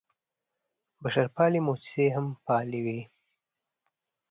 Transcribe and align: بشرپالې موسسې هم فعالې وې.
بشرپالې 1.01 1.59
موسسې 1.67 2.05
هم 2.15 2.27
فعالې 2.43 2.79
وې. 2.85 2.99